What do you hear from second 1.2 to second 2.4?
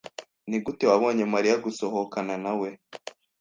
Mariya gusohokana